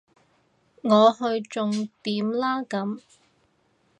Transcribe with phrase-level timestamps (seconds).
[0.81, 2.99] 我去重點啦咁